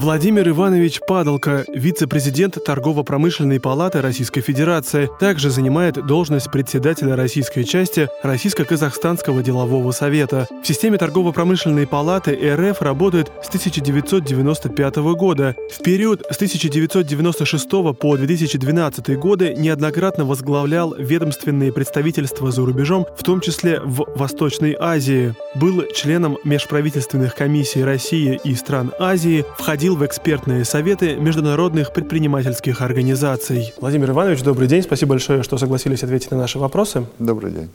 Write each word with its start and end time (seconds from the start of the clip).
Владимир 0.00 0.48
Иванович 0.48 1.00
Падалко, 1.08 1.64
вице-президент 1.74 2.56
Торгово-промышленной 2.64 3.58
палаты 3.58 4.00
Российской 4.00 4.42
Федерации, 4.42 5.10
также 5.18 5.50
занимает 5.50 6.06
должность 6.06 6.52
председателя 6.52 7.16
российской 7.16 7.64
части 7.64 8.08
Российско-Казахстанского 8.22 9.42
делового 9.42 9.90
совета. 9.90 10.46
В 10.62 10.66
системе 10.66 10.98
Торгово-промышленной 10.98 11.88
палаты 11.88 12.30
РФ 12.32 12.80
работает 12.80 13.32
с 13.42 13.48
1995 13.48 14.96
года. 15.16 15.56
В 15.68 15.82
период 15.82 16.22
с 16.30 16.36
1996 16.36 17.68
по 17.98 18.16
2012 18.16 19.18
годы 19.18 19.54
неоднократно 19.56 20.24
возглавлял 20.24 20.94
ведомственные 20.94 21.72
представительства 21.72 22.52
за 22.52 22.64
рубежом, 22.64 23.04
в 23.16 23.24
том 23.24 23.40
числе 23.40 23.80
в 23.80 24.06
Восточной 24.14 24.76
Азии. 24.78 25.34
Был 25.56 25.82
членом 25.92 26.38
межправительственных 26.44 27.34
комиссий 27.34 27.82
России 27.82 28.38
и 28.44 28.54
стран 28.54 28.92
Азии, 29.00 29.44
входил 29.58 29.87
входил 29.88 30.04
в 30.04 30.06
экспертные 30.06 30.66
советы 30.66 31.16
международных 31.16 31.94
предпринимательских 31.94 32.82
организаций. 32.82 33.72
Владимир 33.80 34.10
Иванович, 34.10 34.42
добрый 34.42 34.68
день. 34.68 34.82
Спасибо 34.82 35.10
большое, 35.10 35.42
что 35.42 35.56
согласились 35.56 36.02
ответить 36.02 36.30
на 36.30 36.36
наши 36.36 36.58
вопросы. 36.58 37.06
Добрый 37.18 37.52
день. 37.52 37.70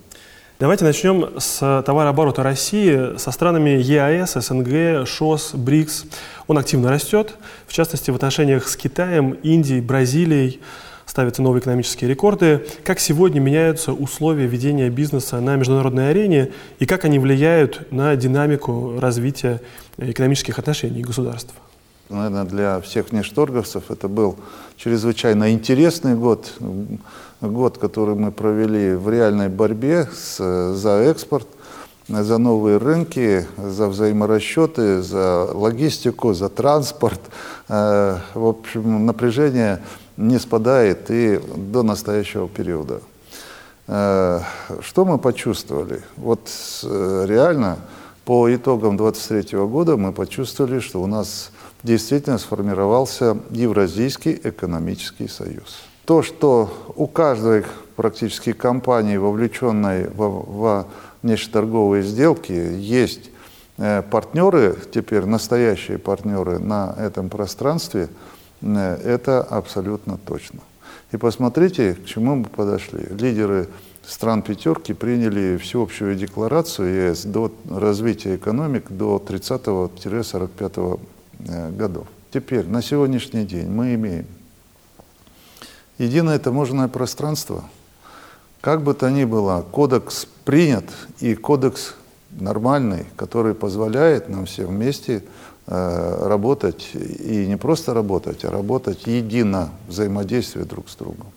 Давайте 0.60 0.86
начнем 0.86 1.40
с 1.40 1.82
товарооборота 1.84 2.44
России 2.44 3.18
со 3.18 3.32
странами 3.32 3.82
ЕАЭС, 3.82 4.34
СНГ, 4.34 5.08
ШОС, 5.08 5.56
БРИКС. 5.56 6.06
Он 6.46 6.60
активно 6.60 6.92
растет, 6.92 7.34
в 7.66 7.74
частности, 7.74 8.12
в 8.12 8.16
отношениях 8.16 8.68
с 8.68 8.78
Китаем, 8.78 9.32
Индией, 9.42 9.82
Бразилией 9.82 10.62
ставятся 11.08 11.42
новые 11.42 11.62
экономические 11.62 12.12
рекорды. 12.12 12.64
Как 12.84 13.00
сегодня 13.00 13.40
меняются 13.40 13.92
условия 13.92 14.46
ведения 14.46 14.92
бизнеса 14.92 15.40
на 15.40 15.56
международной 15.56 16.12
арене 16.12 16.52
и 16.78 16.86
как 16.86 17.06
они 17.06 17.18
влияют 17.18 17.92
на 17.92 18.16
динамику 18.16 19.00
развития 19.00 19.62
экономических 19.98 20.60
отношений 20.60 21.02
государств? 21.02 21.56
Наверное, 22.10 22.44
для 22.44 22.82
всех 22.82 23.12
внешторговцев 23.12 23.90
это 23.90 24.08
был 24.08 24.36
чрезвычайно 24.78 25.52
интересный 25.52 26.16
год, 26.16 26.52
год, 27.42 27.78
который 27.78 28.16
мы 28.16 28.32
провели 28.32 28.96
в 28.96 29.10
реальной 29.10 29.50
борьбе 29.50 30.08
с, 30.14 30.38
за 30.74 30.90
экспорт, 31.04 31.48
за 32.08 32.38
новые 32.38 32.78
рынки, 32.78 33.48
за 33.58 33.88
взаиморасчеты, 33.88 35.02
за 35.02 35.50
логистику, 35.54 36.34
за 36.34 36.50
транспорт. 36.50 37.22
Э, 37.70 38.18
в 38.34 38.46
общем, 38.46 39.06
напряжение 39.06 39.82
не 40.18 40.40
спадает 40.40 41.10
и 41.10 41.40
до 41.56 41.84
настоящего 41.84 42.48
периода. 42.48 43.02
Э, 43.88 44.42
что 44.82 45.06
мы 45.06 45.18
почувствовали? 45.18 46.02
Вот 46.18 46.50
э, 46.84 47.26
реально 47.28 47.78
по 48.26 48.54
итогам 48.54 48.96
23 48.96 49.58
года 49.60 49.98
мы 49.98 50.14
почувствовали, 50.14 50.80
что 50.80 51.02
у 51.02 51.08
нас 51.08 51.52
действительно 51.84 52.38
сформировался 52.38 53.38
Евразийский 53.50 54.40
экономический 54.44 55.28
союз. 55.28 55.84
То, 56.06 56.22
что 56.22 56.70
у 56.96 57.08
каждой 57.08 57.66
практически 57.96 58.54
компании, 58.54 59.18
вовлеченной 59.18 60.10
во, 60.10 60.30
во 60.30 60.88
внешнеторговые 61.22 62.04
сделки, 62.04 62.52
есть 62.52 63.30
э, 63.78 64.02
партнеры, 64.02 64.78
теперь 64.94 65.26
настоящие 65.26 65.98
партнеры 65.98 66.60
на 66.60 66.96
этом 66.98 67.30
пространстве, 67.30 68.10
э, 68.62 68.96
это 69.04 69.42
абсолютно 69.42 70.18
точно. 70.18 70.60
И 71.12 71.18
посмотрите, 71.18 71.94
к 71.94 72.06
чему 72.06 72.36
мы 72.36 72.46
подошли. 72.46 73.06
Лидеры 73.12 73.68
стран 74.08 74.42
пятерки 74.42 74.94
приняли 74.94 75.58
всеобщую 75.58 76.16
декларацию 76.16 77.12
ЕС 77.12 77.24
до 77.24 77.52
развития 77.70 78.36
экономик 78.36 78.92
до 78.92 79.24
30-45 79.26 81.00
Э, 81.48 81.70
годов. 81.72 82.08
Теперь, 82.32 82.68
на 82.68 82.82
сегодняшний 82.82 83.46
день 83.46 83.68
мы 83.68 83.96
имеем 83.96 84.26
единое 85.98 86.40
таможенное 86.40 86.88
пространство. 86.88 87.64
Как 88.62 88.82
бы 88.82 88.94
то 88.94 89.10
ни 89.10 89.26
было, 89.26 89.66
кодекс 89.72 90.26
принят 90.46 90.86
и 91.20 91.36
кодекс 91.36 91.96
нормальный, 92.32 93.06
который 93.18 93.56
позволяет 93.56 94.30
нам 94.30 94.46
все 94.46 94.66
вместе 94.66 95.24
э, 95.68 96.28
работать 96.28 96.92
и 96.94 97.46
не 97.46 97.58
просто 97.58 97.94
работать, 97.94 98.46
а 98.46 98.52
работать 98.52 99.06
едино, 99.06 99.72
взаимодействие 99.88 100.66
друг 100.66 100.90
с 100.90 100.96
другом. 100.96 101.28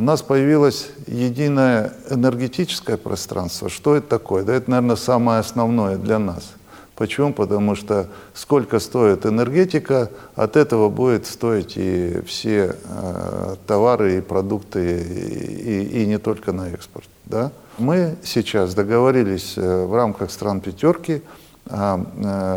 У 0.00 0.02
нас 0.02 0.22
появилось 0.22 0.88
единое 1.06 1.92
энергетическое 2.08 2.96
пространство. 2.96 3.68
Что 3.68 3.96
это 3.96 4.08
такое? 4.08 4.44
Да 4.44 4.54
это, 4.54 4.70
наверное, 4.70 4.96
самое 4.96 5.40
основное 5.40 5.98
для 5.98 6.18
нас– 6.18 6.52
Почему? 7.00 7.32
Потому 7.32 7.76
что 7.76 8.08
сколько 8.34 8.78
стоит 8.78 9.24
энергетика, 9.24 10.10
от 10.34 10.54
этого 10.54 10.90
будет 10.90 11.24
стоить 11.24 11.78
и 11.78 12.20
все 12.26 12.76
э, 12.84 13.56
товары 13.66 14.18
и 14.18 14.20
продукты, 14.20 15.00
и, 15.00 15.82
и, 15.82 16.02
и 16.02 16.06
не 16.06 16.18
только 16.18 16.52
на 16.52 16.68
экспорт. 16.68 17.08
Да? 17.24 17.52
Мы 17.78 18.16
сейчас 18.22 18.74
договорились 18.74 19.54
э, 19.56 19.86
в 19.86 19.94
рамках 19.94 20.30
стран 20.30 20.60
пятерки 20.60 21.22
о 21.70 22.04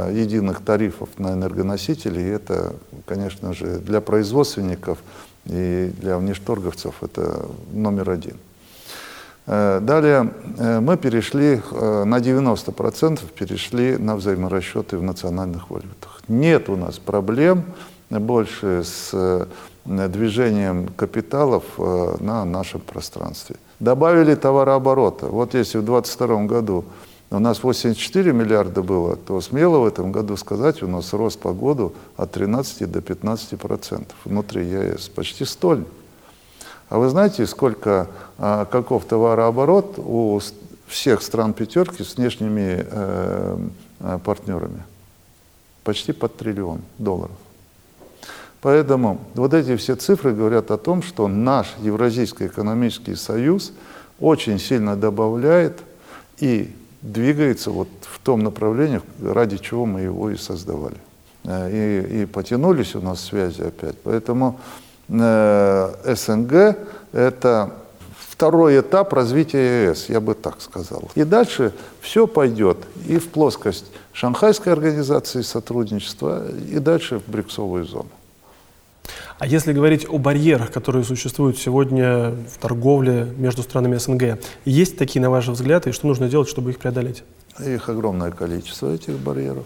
э, 0.10 0.14
единых 0.14 0.60
тарифов 0.60 1.08
на 1.18 1.31
энергоносители. 1.31 2.20
И 2.20 2.28
это, 2.28 2.75
конечно 3.06 3.54
же, 3.54 3.80
для 3.80 4.02
производственников 4.02 4.98
и 5.46 5.92
для 6.00 6.18
внешторговцев 6.18 6.96
это 7.02 7.46
номер 7.72 8.09
один. 8.09 8.38
Э, 9.46 9.80
далее 9.81 10.31
э, 10.58 10.80
мы 10.80 10.98
перешли 10.98 11.62
э, 11.72 12.04
на 12.06 12.20
90% 12.20 13.20
перешли 13.34 13.98
на 13.98 14.16
взаиморасчеты 14.16 14.98
в 14.98 15.04
национальных 15.04 15.70
валютах. 15.70 16.22
Нет 16.28 16.70
у 16.70 16.78
нас 16.78 16.98
проблем 16.98 17.66
больше 18.09 18.84
с 18.84 19.48
движением 19.86 20.88
капиталов 20.96 21.64
на 22.20 22.46
нашем 22.46 22.80
пространстве. 22.81 23.56
Добавили 23.80 24.36
товарооборота. 24.36 25.25
Вот 25.25 25.56
если 25.56 25.80
в 25.80 25.86
2022 25.86 26.44
году 26.46 26.86
у 27.33 27.39
нас 27.39 27.63
84 27.63 28.31
миллиарда 28.31 28.83
было, 28.83 29.16
то 29.16 29.41
смело 29.41 29.79
в 29.79 29.88
этом 29.88 30.11
году 30.11 30.38
сказать, 30.38 30.83
у 30.83 30.88
нас 30.88 31.13
рост 31.13 31.39
по 31.39 31.51
году 31.51 31.94
от 32.16 32.31
13 32.31 32.89
до 32.91 33.01
15 33.01 33.59
процентов 33.59 34.16
внутри 34.23 34.66
ЕС. 34.67 35.09
Почти 35.09 35.44
столь. 35.44 35.85
А 36.89 36.99
вы 36.99 37.09
знаете, 37.09 37.47
сколько, 37.47 38.07
а, 38.38 38.66
каков 38.66 39.05
товарооборот 39.05 39.95
у 39.97 40.39
всех 40.85 41.23
стран 41.23 41.53
пятерки 41.53 42.03
с 42.03 42.17
внешними 42.17 42.85
э, 42.88 43.57
э, 44.00 44.19
партнерами? 44.23 44.83
Почти 45.83 46.11
под 46.11 46.38
триллион 46.38 46.81
долларов. 47.00 47.35
Поэтому 48.61 49.19
вот 49.33 49.55
эти 49.55 49.75
все 49.75 49.95
цифры 49.95 50.33
говорят 50.33 50.69
о 50.69 50.77
том, 50.77 51.01
что 51.01 51.27
наш 51.27 51.73
Евразийский 51.81 52.45
экономический 52.45 53.15
союз 53.15 53.73
очень 54.19 54.59
сильно 54.59 54.95
добавляет 54.95 55.79
и 56.38 56.75
двигается 57.03 57.69
вот 57.69 57.90
в 58.02 58.18
том 58.19 58.40
направлении, 58.40 59.02
ради 59.22 59.58
чего 59.58 59.86
мы 59.86 60.02
его 60.02 60.31
и 60.31 60.38
создавали. 60.38 60.97
Э, 61.44 61.69
и, 61.69 62.24
и 62.24 62.25
потянулись 62.25 62.96
у 62.96 63.02
нас 63.02 63.22
связи 63.22 63.62
опять. 63.62 63.96
Поэтому 64.03 64.59
Э, 65.09 66.16
СНГ– 66.16 66.78
это 67.12 67.74
второй 68.18 68.80
этап 68.80 69.13
развития 69.13 69.90
ЕС, 69.90 70.09
я 70.09 70.19
бы 70.19 70.34
так 70.34 70.62
сказал. 70.62 71.12
И 71.16 71.24
дальше 71.24 71.74
все 72.02 72.25
пойдет 72.25 72.78
и 73.08 73.18
в 73.18 73.30
плоскость 73.30 73.86
Шанхайской 74.13 74.72
организации 74.72 75.42
сотрудничества, 75.42 76.44
и 76.50 76.80
дальше 76.80 77.19
в 77.19 77.30
бриксовую 77.30 77.86
зону. 77.86 78.09
А 79.40 79.46
если 79.46 79.74
говорить 79.74 80.08
о 80.09 80.18
барьерах, 80.18 80.72
которые 80.72 81.03
существуют 81.03 81.58
сегодня 81.58 82.31
в 82.31 82.58
торговле 82.59 83.28
между 83.38 83.62
странами 83.62 83.97
СНГ, 83.97 84.40
есть 84.66 84.97
такие, 84.97 85.22
на 85.22 85.30
ваш 85.30 85.47
взгляд, 85.47 85.88
и 85.88 85.91
что 85.91 86.08
нужно 86.08 86.30
делать, 86.30 86.47
чтобы 86.47 86.72
их 86.72 86.80
преодолеть? 86.80 87.24
Их 87.60 87.89
огромное 87.89 88.31
количество, 88.31 88.94
этих 88.94 89.18
барьеров. 89.19 89.66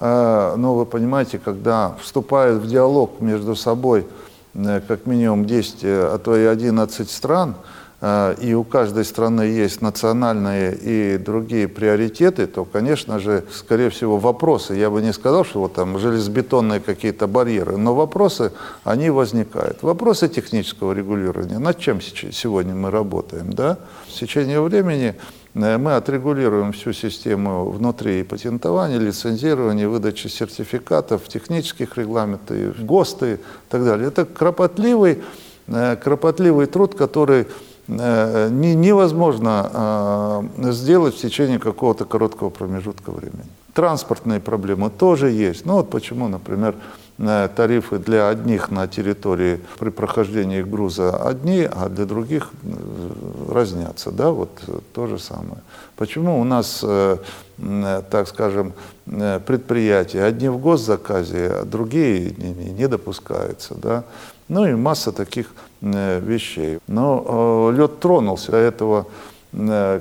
А, 0.00 0.56
но 0.56 0.74
вы 0.74 0.86
понимаете, 0.86 1.38
когда 1.38 1.94
вступают 2.00 2.62
в 2.62 2.68
диалог 2.68 3.20
между 3.20 3.54
собой 3.54 4.06
Э, 4.54 4.80
как 4.86 5.06
минимум 5.06 5.44
10, 5.44 5.84
э, 5.84 6.14
а 6.14 6.18
то 6.18 6.36
и 6.36 6.44
11 6.44 7.10
стран, 7.10 7.54
и 8.02 8.54
у 8.54 8.64
каждой 8.64 9.04
страны 9.04 9.42
есть 9.42 9.82
национальные 9.82 10.74
и 10.74 11.18
другие 11.18 11.68
приоритеты, 11.68 12.46
то, 12.46 12.64
конечно 12.64 13.18
же, 13.18 13.44
скорее 13.52 13.90
всего, 13.90 14.16
вопросы, 14.16 14.74
я 14.74 14.88
бы 14.88 15.02
не 15.02 15.12
сказал, 15.12 15.44
что 15.44 15.60
вот 15.60 15.74
там 15.74 15.98
железобетонные 15.98 16.80
какие-то 16.80 17.26
барьеры, 17.26 17.76
но 17.76 17.94
вопросы, 17.94 18.52
они 18.84 19.10
возникают. 19.10 19.82
Вопросы 19.82 20.28
технического 20.28 20.94
регулирования, 20.94 21.58
над 21.58 21.78
чем 21.78 22.00
сегодня 22.00 22.74
мы 22.74 22.90
работаем, 22.90 23.52
да? 23.52 23.76
В 24.08 24.12
течение 24.12 24.62
времени 24.62 25.14
Э, 25.54 25.78
мы 25.78 25.96
отрегулируем 25.96 26.72
всю 26.72 26.92
систему 26.92 27.70
внутри 27.70 28.22
патентования, 28.22 28.98
лицензирования, 28.98 29.88
выдачи 29.88 30.28
сертификатов, 30.28 31.28
технических 31.28 31.96
регламентов, 31.96 32.84
ГОСТы 32.84 33.34
и 33.34 33.38
так 33.68 33.84
далее. 33.84 34.08
Это 34.08 34.24
кропотливый, 34.24 35.22
э, 35.66 35.96
кропотливый 35.96 36.66
труд, 36.66 36.94
который 36.94 37.46
невозможно 37.90 40.44
сделать 40.58 41.16
в 41.16 41.20
течение 41.20 41.58
какого-то 41.58 42.04
короткого 42.04 42.50
промежутка 42.50 43.10
времени. 43.10 43.46
Транспортные 43.74 44.40
проблемы 44.40 44.90
тоже 44.90 45.30
есть. 45.30 45.66
Ну 45.66 45.74
вот 45.74 45.90
почему, 45.90 46.28
например, 46.28 46.74
тарифы 47.56 47.98
для 47.98 48.28
одних 48.28 48.70
на 48.70 48.88
территории 48.88 49.60
при 49.78 49.90
прохождении 49.90 50.62
груза 50.62 51.16
одни, 51.16 51.68
а 51.70 51.88
для 51.88 52.04
других 52.04 52.50
разнятся. 53.48 54.10
Да, 54.10 54.30
вот 54.30 54.50
то 54.92 55.06
же 55.06 55.18
самое. 55.18 55.58
Почему 55.96 56.40
у 56.40 56.44
нас, 56.44 56.84
так 57.58 58.28
скажем, 58.28 58.72
предприятия 59.04 60.24
одни 60.24 60.48
в 60.48 60.58
госзаказе, 60.58 61.60
а 61.60 61.64
другие 61.64 62.32
не 62.32 62.88
допускаются. 62.88 63.74
Да? 63.74 64.04
Ну 64.48 64.66
и 64.66 64.74
масса 64.74 65.12
таких 65.12 65.52
вещей. 65.80 66.78
Но 66.86 67.72
лед 67.74 68.00
тронулся, 68.00 68.52
а 68.52 68.58
этого, 68.58 69.06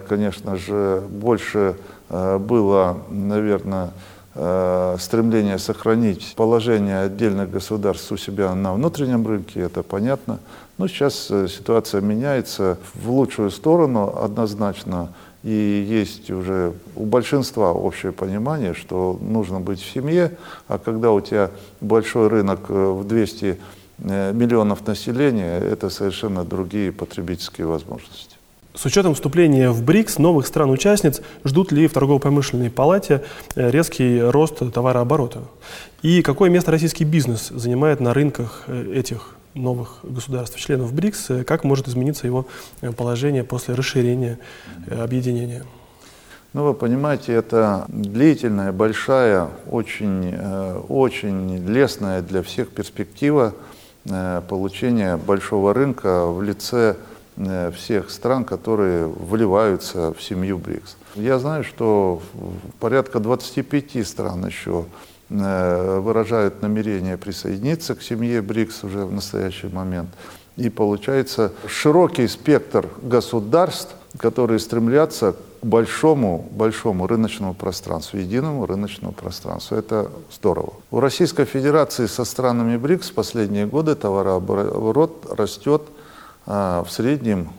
конечно 0.07 0.57
же, 0.57 1.01
больше 1.09 1.75
было, 2.09 2.97
наверное, 3.09 3.91
Э, 4.35 4.95
стремление 4.99 5.57
сохранить 5.57 6.33
положение 6.37 7.01
отдельных 7.01 7.51
государств 7.51 8.09
у 8.11 8.15
себя 8.15 8.55
на 8.55 8.73
внутреннем 8.73 9.27
рынке, 9.27 9.59
это 9.59 9.83
понятно. 9.83 10.39
Но 10.77 10.87
сейчас 10.87 11.27
э, 11.29 11.47
ситуация 11.49 11.99
меняется 11.99 12.77
в 12.93 13.09
лучшую 13.09 13.51
сторону 13.51 14.15
однозначно. 14.21 15.11
И 15.43 15.85
есть 15.89 16.29
уже 16.29 16.73
у 16.95 17.05
большинства 17.05 17.73
общее 17.73 18.11
понимание, 18.11 18.73
что 18.75 19.17
нужно 19.19 19.59
быть 19.59 19.81
в 19.81 19.91
семье, 19.91 20.37
а 20.67 20.77
когда 20.77 21.11
у 21.11 21.21
тебя 21.21 21.49
большой 21.81 22.27
рынок 22.27 22.59
э, 22.69 22.73
в 22.73 23.05
200 23.05 23.59
миллионов 24.01 24.85
населения, 24.87 25.59
это 25.59 25.89
совершенно 25.89 26.43
другие 26.43 26.91
потребительские 26.91 27.67
возможности. 27.67 28.39
С 28.79 28.85
учетом 28.85 29.13
вступления 29.13 29.71
в 29.71 29.83
БРИКС 29.83 30.19
новых 30.19 30.47
стран-участниц 30.47 31.21
ждут 31.43 31.73
ли 31.73 31.87
в 31.87 31.91
торгово-промышленной 31.91 32.69
палате 32.69 33.23
э, 33.55 33.69
резкий 33.71 34.21
рост 34.21 34.59
товарооборота? 34.71 35.41
И 36.01 36.21
какое 36.21 36.49
место 36.49 36.71
российский 36.71 37.03
бизнес 37.03 37.49
занимает 37.49 37.99
на 37.99 38.13
рынках 38.13 38.63
э, 38.67 38.93
этих 38.93 39.35
новых 39.53 39.99
государств-членов 40.03 40.93
БРИКС? 40.93 41.29
Э, 41.29 41.43
как 41.43 41.65
может 41.65 41.89
измениться 41.89 42.25
его 42.25 42.45
положение 42.95 43.43
после 43.43 43.73
расширения 43.73 44.39
объединения? 44.89 45.65
Ну, 46.53 46.63
вы 46.63 46.73
понимаете, 46.73 47.33
это 47.33 47.85
длительная, 47.89 48.71
большая, 48.71 49.49
очень, 49.69 50.35
очень 50.87 51.67
лестная 51.67 52.21
для 52.21 52.41
всех 52.43 52.69
перспектива 52.69 53.53
получения 54.47 55.17
большого 55.17 55.73
рынка 55.73 56.25
в 56.25 56.41
лице 56.41 56.95
Э, 57.39 57.71
всех 57.71 58.09
стран, 58.11 58.43
которые 58.43 59.07
вливаются 59.07 60.13
в 60.13 60.21
семью 60.21 60.57
БРИКС. 60.57 60.97
Я 61.15 61.39
знаю, 61.39 61.63
что 61.63 62.21
порядка 62.81 63.21
25 63.21 64.05
стран 64.05 64.45
еще 64.45 64.83
э, 65.29 65.99
выражают 65.99 66.61
намерение 66.61 67.15
присоединиться 67.17 67.95
к 67.95 68.01
семье 68.01 68.41
БРИКС 68.41 68.83
уже 68.83 69.05
в 69.05 69.13
настоящий 69.13 69.67
момент. 69.67 70.09
И 70.57 70.69
получается 70.69 71.53
широкий 71.65 72.27
спектр 72.27 72.89
государств, 73.01 73.95
которые 74.17 74.59
стремлятся 74.59 75.33
большому, 75.61 76.47
большому 76.51 77.07
рыночному 77.07 77.53
пространству, 77.53 78.19
единому 78.19 78.65
рыночному 78.65 79.13
пространству. 79.13 79.77
Это 79.77 80.09
здорово. 80.31 80.73
У 80.91 80.99
Российской 80.99 81.45
Федерации 81.45 82.07
со 82.07 82.25
странами 82.25 82.77
БРИКС 82.77 83.09
в 83.09 83.13
последние 83.13 83.65
годы 83.65 83.95
товарооборот 83.95 85.33
растет 85.37 85.81
а 86.51 86.83
в 86.83 86.91
среднем 86.91 87.49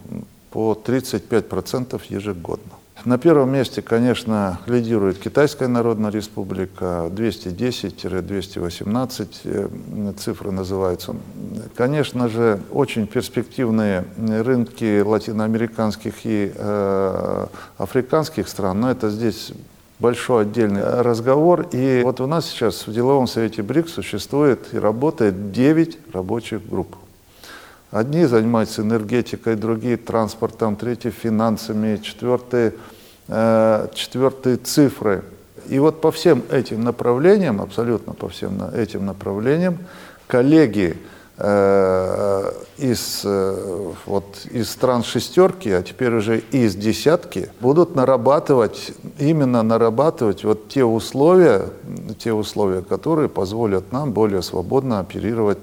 по 0.50 0.72
35% 0.72 2.00
ежегодно. 2.08 2.72
На 3.04 3.16
первом 3.16 3.52
месте, 3.52 3.80
конечно, 3.80 4.58
лидирует 4.66 5.18
Китайская 5.18 5.68
Народная 5.68 6.10
Республика, 6.10 7.08
210-218 7.10 9.28
э, 9.44 9.68
цифры 10.18 10.50
называются. 10.50 11.16
Конечно 11.74 12.28
же, 12.28 12.60
очень 12.70 13.06
перспективные 13.06 14.04
рынки 14.18 15.00
латиноамериканских 15.00 16.14
и 16.24 16.52
э, 16.54 17.46
африканских 17.78 18.48
стран, 18.48 18.80
но 18.80 18.90
это 18.90 19.08
здесь 19.08 19.52
большой 19.98 20.42
отдельный 20.42 20.82
разговор. 20.82 21.68
И 21.72 22.02
вот 22.04 22.20
у 22.20 22.26
нас 22.26 22.50
сейчас 22.50 22.86
в 22.86 22.92
деловом 22.92 23.26
совете 23.26 23.62
БРИКС 23.62 23.94
существует 23.94 24.68
и 24.72 24.78
работает 24.78 25.52
9 25.52 25.98
рабочих 26.12 26.68
групп. 26.68 26.96
Одни 27.90 28.24
занимаются 28.24 28.82
энергетикой, 28.82 29.56
другие 29.56 29.96
транспортом, 29.96 30.76
третьи 30.76 31.10
финансами, 31.10 31.96
четвертые, 31.96 32.74
э, 33.26 33.88
четвертые 33.94 34.58
цифры. 34.58 35.24
И 35.68 35.78
вот 35.80 36.00
по 36.00 36.12
всем 36.12 36.44
этим 36.50 36.84
направлениям, 36.84 37.60
абсолютно 37.60 38.12
по 38.12 38.28
всем 38.28 38.62
этим 38.74 39.06
направлениям, 39.06 39.78
коллеги 40.28 40.96
э, 41.36 42.52
из, 42.78 43.22
э, 43.24 43.92
вот, 44.06 44.46
из 44.52 44.70
стран 44.70 45.02
шестерки, 45.02 45.70
а 45.70 45.82
теперь 45.82 46.14
уже 46.14 46.38
из 46.38 46.76
десятки, 46.76 47.48
будут 47.60 47.96
нарабатывать, 47.96 48.92
именно 49.18 49.64
нарабатывать 49.64 50.44
вот 50.44 50.68
те 50.68 50.84
условия, 50.84 51.70
те 52.18 52.32
условия, 52.32 52.82
которые 52.82 53.28
позволят 53.28 53.90
нам 53.90 54.12
более 54.12 54.42
свободно 54.42 55.00
оперировать 55.00 55.58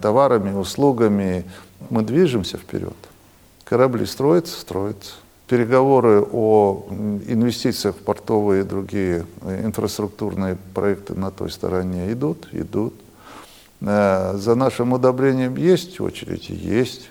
товарами, 0.00 0.52
услугами. 0.52 1.44
Мы 1.90 2.02
движемся 2.02 2.58
вперед. 2.58 2.94
Корабли 3.64 4.06
строятся, 4.06 4.60
строятся. 4.60 5.12
Переговоры 5.46 6.22
о 6.32 6.86
инвестициях 6.90 7.96
в 7.96 7.98
портовые 7.98 8.62
и 8.62 8.64
другие 8.64 9.26
э, 9.42 9.64
инфраструктурные 9.64 10.56
проекты 10.72 11.14
на 11.14 11.30
той 11.30 11.50
стороне 11.50 12.12
идут, 12.12 12.48
идут. 12.52 12.94
Э, 13.80 14.36
за 14.36 14.54
нашим 14.54 14.94
удобрением 14.94 15.56
есть 15.56 16.00
очередь? 16.00 16.48
Есть. 16.48 17.10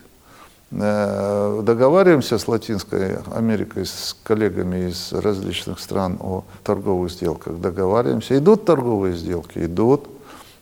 Договариваемся 0.72 2.40
с 2.40 2.48
Латинской 2.48 3.18
Америкой, 3.36 3.86
с 3.86 4.18
коллегами 4.24 4.90
из 4.90 5.14
различных 5.14 5.80
стран 5.80 6.18
о 6.20 6.46
торговых 6.64 7.12
сделках. 7.12 7.60
Договариваемся. 7.60 8.36
Идут 8.40 8.66
торговые 8.66 9.16
сделки? 9.16 9.60
Идут. 9.60 10.08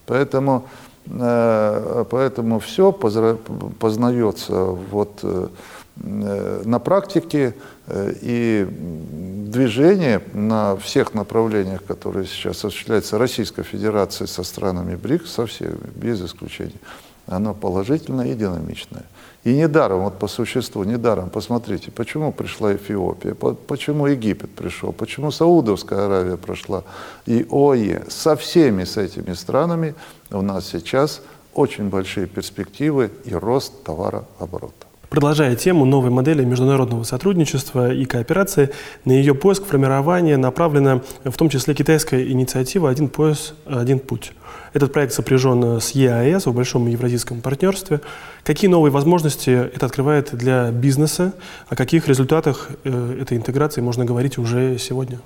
Поэтому 0.04 0.66
Э, 0.66 0.91
поэтому 1.06 2.58
все 2.60 2.92
познается 2.92 4.64
вот 4.64 5.20
э, 5.22 5.48
на 5.96 6.78
практике 6.78 7.54
э, 7.86 8.14
и 8.22 8.66
движение 8.70 10.22
на 10.32 10.76
всех 10.76 11.14
направлениях, 11.14 11.84
которые 11.84 12.26
сейчас 12.26 12.64
осуществляются 12.64 13.18
Российской 13.18 13.62
Федерацией 13.62 14.28
со 14.28 14.42
странами 14.42 14.96
БРИКС, 14.96 15.30
со 15.30 15.46
всеми, 15.46 15.76
без 15.94 16.22
исключения, 16.22 16.80
оно 17.26 17.54
положительное 17.54 18.32
и 18.32 18.34
динамичное. 18.34 19.04
И 19.44 19.52
недаром, 19.54 20.04
вот 20.04 20.18
по 20.18 20.28
существу, 20.28 20.84
недаром, 20.84 21.28
посмотрите, 21.28 21.90
почему 21.90 22.32
пришла 22.32 22.74
Эфиопия, 22.74 23.34
почему 23.34 24.06
Египет 24.06 24.54
пришел, 24.54 24.92
почему 24.92 25.32
Саудовская 25.32 26.06
Аравия 26.06 26.36
прошла, 26.36 26.84
и 27.26 27.44
ОЕ. 27.50 28.04
Со 28.08 28.36
всеми 28.36 28.84
с 28.84 28.96
этими 28.96 29.32
странами 29.32 29.96
у 30.30 30.42
нас 30.42 30.68
сейчас 30.68 31.22
очень 31.54 31.88
большие 31.88 32.28
перспективы 32.28 33.10
и 33.24 33.34
рост 33.34 33.82
товарооборота. 33.82 34.91
Продолжая 35.12 35.56
тему 35.56 35.84
новой 35.84 36.08
модели 36.08 36.42
международного 36.42 37.02
сотрудничества 37.02 37.92
и 37.92 38.06
кооперации, 38.06 38.70
на 39.04 39.12
ее 39.12 39.34
поиск, 39.34 39.66
формирование 39.66 40.38
направлена 40.38 41.02
в 41.22 41.36
том 41.36 41.50
числе 41.50 41.74
китайская 41.74 42.26
инициатива 42.30 42.88
«Один 42.88 43.08
пояс, 43.08 43.52
один 43.66 43.98
путь». 43.98 44.32
Этот 44.72 44.90
проект 44.94 45.12
сопряжен 45.12 45.82
с 45.82 45.90
ЕАЭС 45.90 46.46
в 46.46 46.54
большом 46.54 46.86
евразийском 46.86 47.42
партнерстве. 47.42 48.00
Какие 48.42 48.70
новые 48.70 48.90
возможности 48.90 49.50
это 49.50 49.84
открывает 49.84 50.34
для 50.34 50.70
бизнеса? 50.70 51.34
О 51.68 51.76
каких 51.76 52.08
результатах 52.08 52.70
э, 52.84 53.18
этой 53.20 53.36
интеграции 53.36 53.82
можно 53.82 54.06
говорить 54.06 54.38
уже 54.38 54.78
сегодня? 54.78 55.20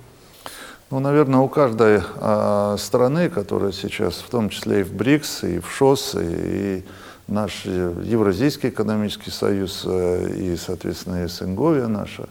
Ну, 0.91 0.99
наверное, 0.99 1.39
у 1.39 1.49
каждой 1.49 2.03
э, 2.03 2.77
страны, 2.81 3.31
которая 3.31 3.71
сейчас, 3.71 4.15
в 4.15 4.31
том 4.31 4.49
числе 4.49 4.81
и 4.81 4.83
в 4.83 4.93
БРИКС, 4.93 5.45
и 5.45 5.61
в 5.61 5.71
ШОС, 5.71 6.17
и, 6.17 6.25
и 6.25 6.85
наш 7.29 7.65
Евразийский 7.65 8.69
экономический 8.69 9.31
союз 9.31 9.83
э, 9.85 10.31
и, 10.37 10.57
соответственно, 10.57 11.29
Сенговия 11.29 11.87
наша, 11.89 12.29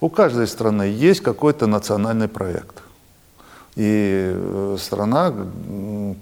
у 0.00 0.08
каждой 0.08 0.46
страны 0.46 0.82
есть 0.82 1.20
какой-то 1.20 1.66
национальный 1.66 2.28
проект. 2.28 2.82
И 3.76 4.32
э, 4.34 4.76
страна 4.80 5.32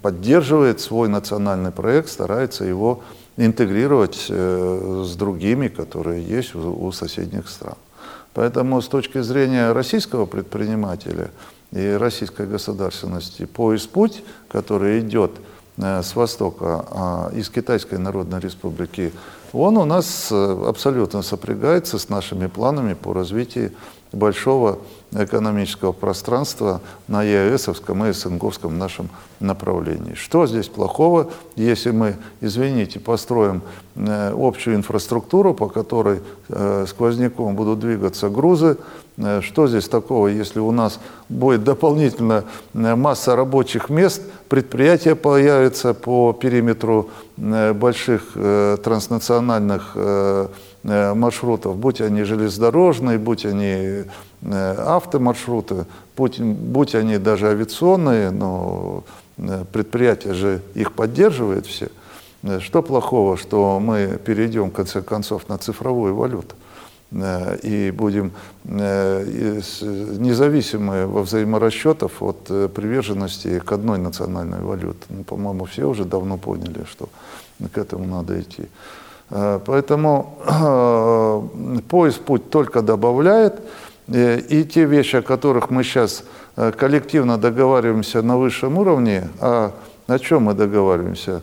поддерживает 0.01 0.79
свой 0.79 1.09
национальный 1.09 1.71
проект, 1.71 2.09
старается 2.09 2.65
его 2.65 3.01
интегрировать 3.35 4.27
э, 4.29 5.03
с 5.05 5.15
другими, 5.15 5.67
которые 5.67 6.23
есть 6.23 6.53
у 6.55 6.91
соседних 6.91 7.49
стран. 7.49 7.77
Поэтому 8.33 8.81
с 8.81 8.87
точки 8.87 9.21
зрения 9.21 9.71
российского 9.71 10.27
предпринимателя 10.27 11.31
и 11.71 11.93
российской 11.93 12.45
государственности 12.45 13.45
поиск 13.45 13.89
путь, 13.89 14.23
который 14.49 14.99
идет– 14.99 15.31
с 15.77 16.15
востока, 16.15 16.85
а 16.89 17.31
из 17.33 17.49
Китайской 17.49 17.99
Народной 17.99 18.39
Республики 18.39 19.13
он 19.53 19.77
у 19.77 19.85
нас 19.85 20.29
э, 20.31 20.65
абсолютно 20.67 21.21
сопрягается 21.21 21.99
с 21.99 22.09
нашими 22.09 22.47
планами 22.47 22.93
по 22.93 23.13
развитию 23.13 23.71
большого 24.11 24.79
экономического 25.11 25.91
пространства 25.91 26.81
на 27.07 27.23
ЕАЭСовском 27.23 28.05
и 28.05 28.11
СНГовском 28.11 28.77
нашем 28.77 29.09
направлении. 29.39 30.15
Что 30.15 30.45
здесь 30.47 30.67
плохого, 30.67 31.29
если 31.55 31.91
мы, 31.91 32.15
извините, 32.41 32.99
построим 32.99 33.61
э, 33.95 34.33
общую 34.37 34.75
инфраструктуру, 34.75 35.53
по 35.53 35.69
которой 35.69 36.21
э, 36.49 36.85
сквозняком 36.87 37.55
будут 37.55 37.79
двигаться 37.79 38.29
грузы, 38.29 38.77
э, 39.17 39.41
что 39.41 39.67
здесь 39.67 39.87
такого, 39.87 40.27
если 40.27 40.59
у 40.59 40.71
нас 40.71 40.99
будет 41.29 41.63
дополнительно 41.63 42.43
масса 42.73 43.35
рабочих 43.35 43.89
мест, 43.89 44.21
предприятия 44.49 45.15
появятся 45.15 45.93
по 45.93 46.33
периметру 46.33 47.09
больших 47.37 48.33
транснациональных 48.33 49.95
маршрутов, 50.83 51.75
будь 51.77 52.01
они 52.01 52.23
железнодорожные, 52.23 53.17
будь 53.17 53.45
они 53.45 54.03
автомаршруты, 54.43 55.85
будь, 56.15 56.39
будь 56.39 56.95
они 56.95 57.17
даже 57.17 57.49
авиационные, 57.49 58.31
но 58.31 59.03
Э, 59.37 59.65
предприятие 59.71 60.33
же 60.33 60.61
их 60.73 60.93
поддерживает 60.93 61.67
все. 61.67 61.89
Э, 62.43 62.59
что 62.59 62.81
плохого, 62.81 63.37
что 63.37 63.79
мы 63.79 64.19
перейдем, 64.23 64.71
в 64.71 64.73
конце 64.73 65.01
концов, 65.01 65.47
на 65.49 65.57
цифровую 65.57 66.15
валюту 66.15 66.55
э, 67.11 67.57
и 67.63 67.91
будем 67.91 68.31
независимы 70.19 71.07
во 71.07 71.23
взаиморасчетах 71.23 72.21
от 72.21 72.43
приверженности 72.73 73.59
к 73.59 73.71
одной 73.71 73.97
национальной 73.97 74.61
валюте. 74.61 75.05
Ну, 75.09 75.23
по-моему, 75.23 75.63
все 75.65 75.85
уже 75.87 76.03
давно 76.03 76.37
поняли, 76.37 76.83
что 76.89 77.07
к 77.71 77.77
этому 77.77 78.05
надо 78.05 78.41
идти. 78.41 78.67
Поэтому 79.29 80.37
поезд 81.89 82.21
путь 82.21 82.49
только 82.49 82.81
добавляет, 82.81 83.55
и 84.07 84.67
те 84.71 84.85
вещи, 84.85 85.17
о 85.17 85.21
которых 85.21 85.69
мы 85.69 85.83
сейчас 85.83 86.23
Э, 86.57 86.71
коллективно 86.71 87.37
договариваемся 87.37 88.23
на 88.23 88.37
высшем 88.37 88.79
уровне, 88.79 89.29
а 89.39 89.71
о 90.07 90.19
чем 90.19 90.43
мы 90.43 90.53
договариваемся? 90.55 91.41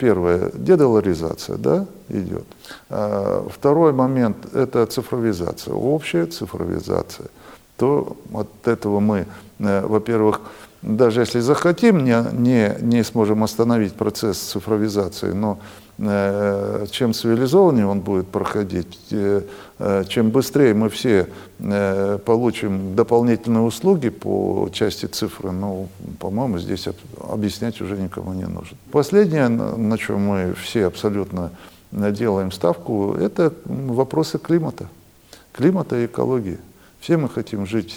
Первое, 0.00 0.50
дедоларизация, 0.54 1.56
да, 1.56 1.86
идет. 2.08 2.44
А 2.90 3.46
второй 3.48 3.92
момент– 3.92 4.36
это 4.52 4.84
цифровизация, 4.86 5.74
общая 5.74 6.26
цифровизация. 6.26 7.28
То 7.76 8.16
от 8.34 8.48
этого 8.66 8.98
мы, 8.98 9.26
э, 9.60 9.86
во-первых, 9.86 10.40
даже 10.82 11.20
если 11.20 11.40
захотим, 11.40 12.04
не, 12.04 12.22
не, 12.32 12.76
не 12.80 13.04
сможем 13.04 13.44
остановить 13.44 13.94
процесс 13.94 14.38
цифровизации, 14.38 15.32
но 15.32 15.58
Э, 15.98 16.86
чем 16.90 17.12
цивилизованнее 17.12 17.86
он 17.86 18.00
будет 18.00 18.26
проходить, 18.26 18.98
э, 19.10 19.42
э, 19.78 20.04
чем 20.08 20.30
быстрее 20.30 20.74
мы 20.74 20.88
все 20.88 21.28
получим 22.24 22.96
дополнительные 22.96 23.62
услуги 23.62 24.08
по 24.08 24.68
части 24.72 25.06
цифры, 25.06 25.52
ну, 25.52 25.88
по-моему, 26.18 26.58
здесь 26.58 26.88
объяснять 27.20 27.80
уже 27.80 27.96
никому 27.96 28.32
не 28.32 28.46
нужно. 28.46 28.76
Последнее, 28.90 29.46
на 29.46 29.96
чем 29.96 30.26
мы 30.26 30.54
все 30.54 30.86
абсолютно 30.86 31.52
делаем 31.92 32.50
ставку, 32.50 33.14
это 33.14 33.52
вопросы 33.64 34.38
климата. 34.38 34.88
Климата 35.52 35.96
и 36.00 36.06
экологии. 36.06 36.58
Все 37.02 37.18
мы 37.18 37.28
хотим 37.28 37.66
жить 37.66 37.94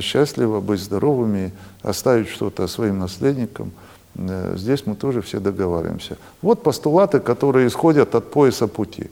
счастливо, 0.00 0.60
быть 0.60 0.80
здоровыми, 0.80 1.52
оставить 1.82 2.28
что-то 2.28 2.66
своим 2.66 2.98
наследникам– 2.98 3.70
Э, 4.16 4.54
здесь 4.56 4.86
мы 4.86 4.94
тоже 4.94 5.22
все 5.22 5.40
договариваемся. 5.40 6.16
Вот 6.42 6.62
постулаты, 6.62 7.20
которые 7.20 7.68
исходят 7.68 8.14
от 8.14 8.30
пояса 8.30 8.66
пути. 8.66 9.10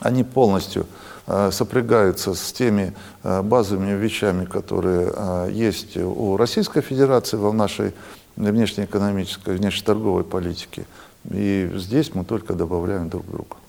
Они 0.00 0.24
полностью 0.24 0.86
э, 1.26 1.50
сопрягаются 1.52 2.34
с 2.34 2.52
теми 2.52 2.94
э, 3.22 3.42
базовыми 3.42 3.92
вещами, 3.92 4.44
которые 4.44 5.50
есть 5.50 5.96
у 5.96 6.36
Российской 6.36 6.80
Федерации 6.80 7.36
в 7.36 7.52
нашей 7.54 7.92
внешнеэкономической, 8.36 9.56
внешнеторговой 9.56 10.24
политике. 10.24 10.86
И 11.30 11.70
здесь 11.74 12.14
мы 12.14 12.24
только 12.24 12.54
добавляем 12.54 13.08
друг 13.08 13.26
друга. 13.26 13.59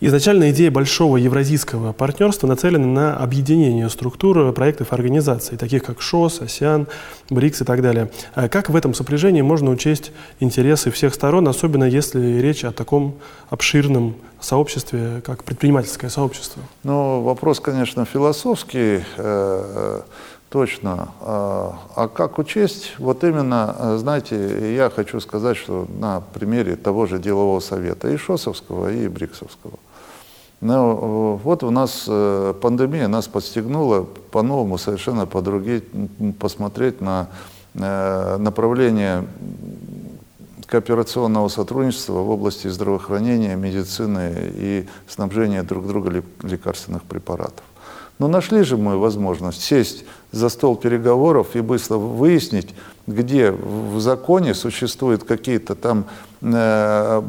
Изначально 0.00 0.52
идея 0.52 0.70
большого 0.70 1.16
евразийского 1.16 1.92
партнерства 1.92 2.46
нацелена 2.46 2.86
на 2.86 3.16
объединение 3.16 3.90
структур 3.90 4.52
проектов 4.52 4.92
организаций, 4.92 5.58
таких 5.58 5.82
как 5.82 6.00
ШОС, 6.00 6.40
АСИАН, 6.40 6.86
БРИКС 7.30 7.62
и 7.62 7.64
так 7.64 7.82
далее. 7.82 8.08
А 8.34 8.48
как 8.48 8.70
в 8.70 8.76
этом 8.76 8.94
сопряжении 8.94 9.42
можно 9.42 9.72
учесть 9.72 10.12
интересы 10.38 10.92
всех 10.92 11.14
сторон, 11.14 11.48
особенно 11.48 11.82
если 11.82 12.38
речь 12.38 12.64
о 12.64 12.70
таком 12.70 13.16
обширном 13.50 14.14
сообществе, 14.40 15.20
как 15.24 15.42
предпринимательское 15.42 16.10
сообщество? 16.10 16.62
Ну, 16.84 17.22
вопрос, 17.22 17.58
конечно, 17.58 18.04
философский. 18.04 19.02
Э, 19.16 20.02
точно. 20.48 21.08
А, 21.20 21.76
а 21.96 22.06
как 22.06 22.38
учесть? 22.38 22.94
Вот 22.98 23.24
именно, 23.24 23.74
э, 23.76 23.96
знаете, 23.98 24.76
я 24.76 24.90
хочу 24.90 25.18
сказать, 25.18 25.56
что 25.56 25.88
на 25.98 26.20
примере 26.20 26.76
того 26.76 27.06
же 27.06 27.18
делового 27.18 27.58
совета 27.58 28.08
и 28.10 28.16
ШОСовского, 28.16 28.92
и 28.92 29.08
БРИКСовского. 29.08 29.72
Но 30.60 31.38
э, 31.40 31.44
вот 31.44 31.62
у 31.62 31.70
нас 31.70 32.04
э, 32.08 32.54
пандемия 32.60 33.06
нас 33.08 33.28
подстегнула 33.28 34.02
по-новому 34.30 34.76
совершенно 34.76 35.26
по 35.26 35.40
другим 35.40 36.34
посмотреть 36.38 37.00
на 37.00 37.28
э, 37.74 38.36
направление 38.38 39.24
кооперационного 40.66 41.48
сотрудничества 41.48 42.20
в 42.20 42.30
области 42.30 42.68
здравоохранения, 42.68 43.54
медицины 43.54 44.34
и 44.54 44.86
снабжения 45.06 45.62
друг 45.62 45.86
друга 45.86 46.22
лекарственных 46.42 47.04
препаратов. 47.04 47.64
Но 48.18 48.26
нашли 48.26 48.64
же 48.64 48.76
мы 48.76 48.98
возможность 48.98 49.62
сесть 49.62 50.04
за 50.32 50.48
стол 50.48 50.76
переговоров 50.76 51.54
и 51.54 51.60
быстро 51.60 51.96
выяснить, 51.96 52.74
где 53.08 53.50
в 53.50 53.98
законе 54.00 54.54
существуют 54.54 55.24
какие-то 55.24 55.74
там 55.74 56.04
э, 56.42 57.20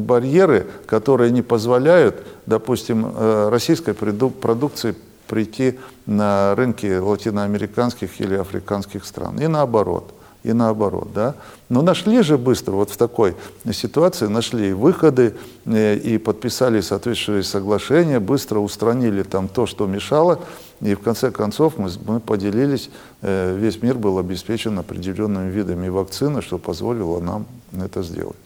барьеры, 0.00 0.66
которые 0.86 1.30
не 1.30 1.42
позволяют, 1.42 2.16
допустим, 2.46 3.06
э, 3.06 3.48
российской 3.50 3.94
продукции 3.94 4.94
прийти 5.28 5.78
на 6.06 6.54
рынки 6.56 6.98
латиноамериканских 6.98 8.20
или 8.20 8.34
африканских 8.34 9.04
стран. 9.04 9.40
И 9.40 9.46
наоборот– 9.46 10.12
и 10.42 10.52
наоборот. 10.52 11.08
Да? 11.14 11.34
Но 11.68 11.82
нашли 11.82 12.22
же 12.22 12.38
быстро, 12.38 12.72
вот 12.72 12.90
в 12.90 12.96
такой 12.96 13.36
ситуации 13.72 14.26
нашли 14.26 14.72
выходы 14.72 15.34
э, 15.66 15.96
и 15.96 16.18
подписали 16.18 16.80
соответствующие 16.80 17.42
соглашения, 17.42 18.20
быстро 18.20 18.58
устранили 18.58 19.22
там 19.22 19.48
то, 19.48 19.66
что 19.66 19.86
мешало, 19.86 20.40
и 20.80 20.94
в 20.94 21.00
конце 21.00 21.30
концов 21.30 21.76
мы, 21.76 21.90
мы 22.06 22.20
поделились, 22.20 22.90
э, 23.22 23.56
весь 23.56 23.82
мир 23.82 23.96
был 23.96 24.18
обеспечен 24.18 24.78
определенными 24.78 25.50
видами 25.50 25.88
вакцины, 25.88 26.42
что 26.42 26.58
позволило 26.58 27.20
нам 27.20 27.46
это 27.78 28.02
сделать. 28.02 28.36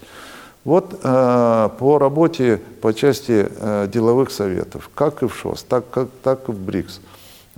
Вот 0.64 0.98
э, 1.02 1.68
по 1.78 1.98
работе 1.98 2.60
по 2.80 2.92
части 2.94 3.48
э, 3.48 3.88
деловых 3.92 4.30
советов, 4.30 4.90
как 4.94 5.22
и 5.22 5.28
в 5.28 5.36
ШОС, 5.36 5.62
так, 5.62 5.88
как, 5.90 6.08
так 6.22 6.48
и 6.48 6.52
в 6.52 6.58
БРИКС– 6.58 7.00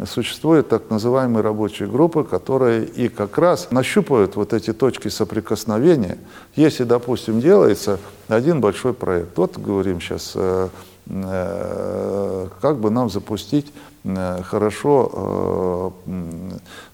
существуют 0.04 0.68
так 0.68 0.90
называемые 0.90 1.42
рабочие 1.42 1.88
группы, 1.88 2.22
которые 2.22 2.84
и 2.84 3.08
как 3.08 3.38
раз 3.38 3.68
нащупывают 3.70 4.36
вот 4.36 4.52
эти 4.52 4.72
точки 4.72 5.08
соприкосновения. 5.08 6.18
Если, 6.54 6.84
допустим, 6.84 7.40
делается 7.40 7.98
один 8.28 8.60
большой 8.60 8.92
проект, 8.92 9.38
вот 9.38 9.56
говорим 9.56 10.00
сейчас, 10.00 10.32
э, 10.34 10.68
э, 11.06 12.48
как 12.60 12.78
бы 12.78 12.90
нам 12.90 13.08
запустить 13.08 13.72
э, 14.04 14.42
хорошо 14.42 15.94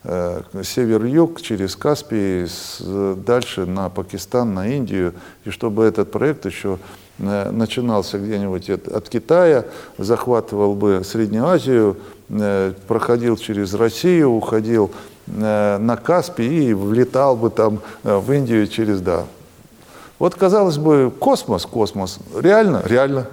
север-юг 0.05 1.43
через 1.43 1.75
Каспий, 1.75 2.47
дальше 3.25 3.67
на 3.67 3.89
Пакистан, 3.89 4.55
на 4.55 4.69
Индию, 4.69 5.15
и 5.45 5.51
чтобы 5.51 5.85
этот 5.85 6.13
проект 6.13 6.47
еще 6.47 6.79
начинался 7.19 8.19
где-нибудь 8.19 8.71
от 8.71 9.09
Китая, 9.09 9.67
захватывал 9.99 10.75
бы 10.75 11.03
Среднюю 11.05 11.47
Азию, 11.47 11.97
проходил 12.87 13.37
через 13.37 13.75
Россию, 13.75 14.31
уходил 14.31 14.91
э, 15.27 15.79
на 15.79 15.97
Каспий 15.97 16.71
и 16.71 16.75
влетал 16.75 17.37
бы 17.37 17.51
там 17.51 17.81
э, 18.05 18.17
в 18.17 18.33
Индию 18.33 18.67
через, 18.67 19.01
да. 19.01 19.25
Вот, 20.19 20.35
казалось 20.35 20.79
бы, 20.79 21.13
космос, 21.19 21.67
космос. 21.67 22.19
Реально? 22.39 22.83
Реально. 22.85 23.27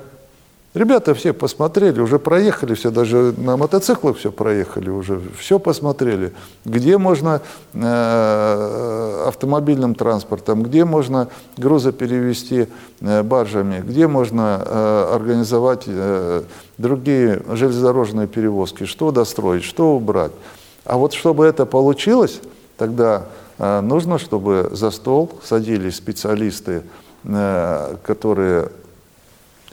Ребята 0.76 1.16
все 1.16 1.34
посмотрели, 1.34 2.00
уже 2.00 2.20
проехали 2.20 2.76
все, 2.76 2.92
даже 2.92 3.34
на 3.38 3.58
мотоциклах 3.58 4.18
все 4.18 4.32
проехали 4.32 4.92
уже, 4.92 5.20
все 5.36 5.58
посмотрели. 5.58 6.32
Где 6.64 7.00
можно 7.00 7.42
э, 7.74 9.24
автомобильным 9.28 9.96
транспортом, 9.96 10.62
где 10.62 10.86
можно 10.86 11.30
грузы 11.58 11.92
перевести 11.92 12.68
э, 13.02 13.24
баржами, 13.24 13.82
где 13.82 14.06
можно 14.08 14.64
э, 14.64 15.12
организовать 15.16 15.86
э, 15.88 16.44
другие 16.78 17.42
железнодорожные 17.50 18.28
перевозки, 18.28 18.86
что 18.86 19.10
достроить, 19.10 19.64
что 19.64 19.96
убрать. 19.96 20.34
А 20.86 20.98
вот 20.98 21.14
чтобы 21.14 21.48
это 21.48 21.66
получилось, 21.66 22.42
тогда 22.78 23.24
э, 23.58 23.82
нужно, 23.82 24.20
чтобы 24.20 24.70
за 24.72 24.92
стол 24.92 25.32
садились 25.44 25.96
специалисты 25.96 26.84
которые 28.04 28.70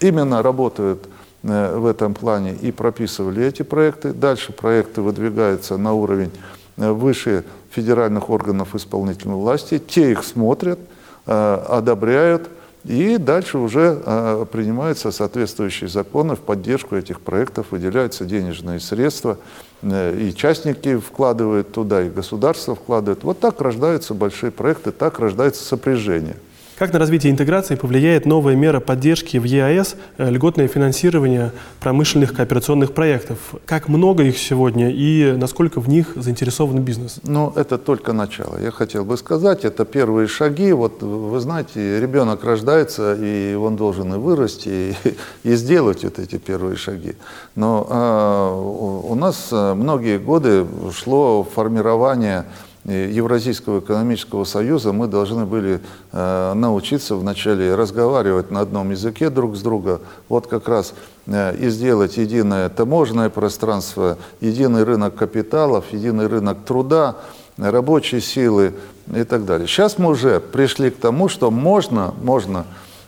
именно 0.01 0.43
работают 0.43 1.09
в 1.43 1.87
этом 1.87 2.15
плане 2.15 2.55
и 2.55 2.73
прописывали 2.73 3.45
эти 3.45 3.63
проекты. 3.63 4.13
Дальше 4.13 4.53
проекты 4.53 5.01
выдвигаются 5.01 5.77
на 5.77 5.93
уровень 5.93 6.33
выше 6.77 7.45
федеральных 7.71 8.31
органов 8.31 8.75
исполнительной 8.75 9.37
власти. 9.37 9.79
Те 9.79 10.13
их 10.13 10.25
смотрят, 10.25 10.79
одобряют, 11.25 12.49
и 12.87 13.17
дальше 13.19 13.59
уже 13.59 14.01
э, 14.05 14.47
принимаются 14.51 15.11
соответствующие 15.11 15.89
законы 15.89 16.37
в 16.37 16.41
поддержку 16.41 16.95
этих 16.95 17.21
проектов, 17.21 17.67
выделяются 17.73 18.25
денежные 18.25 18.79
средства, 18.79 19.39
э, 19.83 20.17
и 20.17 20.33
частники 20.33 20.97
вкладывают 20.97 21.73
туда, 21.73 22.03
и 22.03 22.11
государство 22.11 22.77
вкладывает. 22.77 23.25
Вот 23.25 23.41
так 23.41 23.61
рождаются 23.61 24.15
большие 24.15 24.53
проекты, 24.53 24.93
так 24.93 25.19
рождается 25.19 25.65
сопряжение. 25.65 26.37
Как 26.79 26.93
на 26.93 26.99
развитие 26.99 27.33
интеграции 27.33 27.75
повлияет 27.75 28.27
новая 28.27 28.55
мера 28.55 28.81
поддержки 28.81 29.39
в 29.39 29.45
ЕАЭС 29.45 29.97
э, 30.19 30.31
льготное 30.31 30.69
финансирование 30.69 31.53
промышленных 31.81 32.35
кооперационных 32.35 32.93
проектов? 32.93 33.39
Как 33.65 33.89
много 33.89 34.25
их 34.25 34.37
сегодня 34.37 34.91
и 34.91 35.33
насколько 35.39 35.81
в 35.81 35.89
них 35.89 36.13
заинтересован 36.17 36.83
бизнес? 36.83 37.19
Ну, 37.23 37.51
это 37.57 37.79
только 37.79 38.13
начало. 38.13 38.59
Я 38.61 38.73
хотел 38.73 39.07
бы 39.07 39.17
сказать, 39.17 39.65
это 39.65 39.87
первые 39.87 40.29
шаги. 40.29 40.71
Вот 40.75 41.03
вы 41.03 41.41
знаете, 41.41 41.99
ребенок 41.99 42.45
рождается, 42.45 43.17
и 43.19 43.55
он 43.55 43.77
должен 43.77 44.13
и 44.13 44.19
вырасти, 44.19 44.95
и, 45.03 45.17
и 45.45 45.55
сделать 45.55 46.05
вот 46.05 46.19
эти 46.19 46.37
первые 46.37 46.77
шаги. 46.77 47.15
Но 47.55 47.87
э, 47.89 49.11
у 49.11 49.15
нас 49.15 49.49
э, 49.51 49.73
многие 49.73 50.19
годы 50.19 50.67
шло 50.93 51.43
формирование 51.43 52.45
Евразийского 52.87 53.81
экономического 53.81 54.45
союза 54.45 54.93
мы 54.93 55.09
должны 55.09 55.45
были 55.45 55.81
э, 56.13 56.53
научиться 56.55 57.17
вначале 57.17 57.75
разговаривать 57.75 58.53
на 58.53 58.61
одном 58.61 58.93
языке 58.93 59.29
друг 59.29 59.57
с 59.57 59.61
другом, 59.61 59.99
вот 60.29 60.47
как 60.47 60.69
раз 60.69 60.95
э, 61.27 61.57
и 61.57 61.69
сделать 61.69 62.17
единое 62.17 62.69
таможенное 62.69 63.29
пространство, 63.29 64.19
единый 64.41 64.85
рынок 64.85 65.17
капиталов, 65.17 65.87
единый 65.91 66.29
рынок 66.29 66.59
труда, 66.65 67.17
рабочей 67.59 68.21
силы 68.21 68.73
и 69.13 69.25
так 69.25 69.47
далее. 69.47 69.67
Сейчас 69.67 69.99
мы 69.99 70.11
уже 70.11 70.39
пришли 70.39 70.91
к 70.91 70.97
тому, 70.99 71.29
что 71.29 71.51
можно, 71.51 72.15
можно 72.23 72.67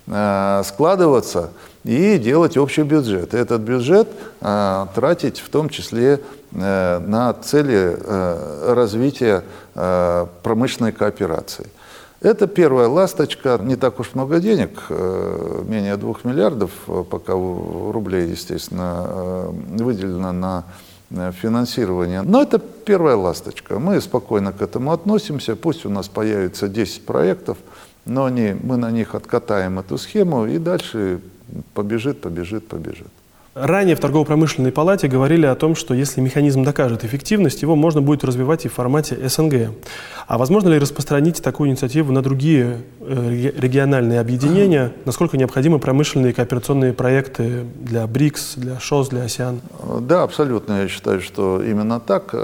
э, 0.09 0.63
складываться 0.65 1.51
и 1.85 2.19
делать 2.19 2.57
общий 2.57 2.83
бюджет. 2.83 3.35
Этот 3.35 3.63
бюджет 3.63 4.09
э, 4.41 4.87
тратить 4.95 5.41
в 5.41 5.49
том 5.49 5.69
числе 5.69 6.21
э, 6.53 6.99
на 6.99 7.33
цели 7.35 7.97
э, 7.99 8.73
развития 8.75 9.45
э, 9.75 10.27
промышленной 10.43 10.93
кооперации. 10.93 11.67
Это 12.21 12.49
первая 12.49 12.89
ласточка, 12.89 13.61
не 13.63 13.77
так 13.77 14.01
уж 14.01 14.15
много 14.15 14.41
денег, 14.41 14.83
э, 14.89 15.63
менее 15.69 15.97
двух 15.97 16.25
миллиардов, 16.25 16.73
э, 16.89 17.05
пока 17.09 17.35
рублей, 17.35 18.31
естественно, 18.31 19.07
э, 19.07 19.51
выделено 19.85 20.33
на 20.33 20.65
финансирование. 21.33 22.21
Но 22.21 22.43
это 22.43 22.59
первая 22.59 23.17
ласточка. 23.17 23.79
Мы 23.79 23.99
спокойно 24.03 24.53
к 24.53 24.61
этому 24.61 24.93
относимся. 24.93 25.57
Пусть 25.57 25.87
у 25.87 25.89
нас 25.89 26.07
появится 26.09 26.69
10 26.69 27.07
проектов, 27.07 27.57
но 28.05 28.25
они, 28.25 28.55
мы 28.63 28.77
на 28.77 28.91
них 28.91 29.15
откатаем 29.15 29.79
эту 29.79 29.99
схему 29.99 30.47
и 30.47 30.59
дальше 30.59 31.21
побежит, 31.75 32.21
побежит, 32.21 32.67
побежит. 32.69 33.09
Ранее 33.61 33.97
в 33.97 34.01
торгово-промышленной 34.01 34.71
палате 34.71 35.09
говорили 35.09 35.45
о 35.45 35.57
том, 35.57 35.75
что 35.75 35.93
если 35.93 36.21
механизм 36.21 36.63
докажет 36.63 37.05
эффективность, 37.05 37.61
его 37.63 37.75
можно 37.75 38.01
будет 38.01 38.23
развивать 38.23 38.65
и 38.67 38.69
в 38.69 38.75
формате 38.75 39.19
СНГ. 39.29 39.73
А 40.29 40.39
возможно 40.39 40.69
ли 40.69 40.79
распространить 40.79 41.43
такую 41.43 41.71
инициативу 41.71 42.13
на 42.13 42.23
другие 42.23 42.83
э, 43.01 43.51
региональные 43.57 44.21
объединения? 44.21 44.93
Насколько 45.07 45.37
необходимы 45.37 45.81
промышленные 45.81 46.33
кооперационные 46.33 46.93
проекты 46.93 47.65
для 47.81 48.07
БРИКС, 48.07 48.55
для 48.57 48.79
ШОС, 48.79 49.09
для 49.09 49.23
АСИАН? 49.23 49.61
Да, 50.03 50.23
абсолютно. 50.23 50.83
Я 50.83 50.89
считаю, 50.89 51.21
что 51.21 51.61
именно 51.61 51.99
так. 51.99 52.35